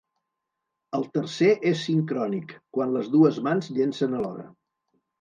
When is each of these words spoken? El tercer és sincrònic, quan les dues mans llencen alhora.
El 0.99 1.05
tercer 1.17 1.51
és 1.73 1.85
sincrònic, 1.91 2.57
quan 2.79 2.99
les 2.99 3.15
dues 3.19 3.41
mans 3.51 3.73
llencen 3.79 4.21
alhora. 4.23 4.53